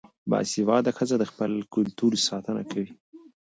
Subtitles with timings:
[0.29, 2.91] باسواده ښځې د خپل کلتور ساتنه کوي.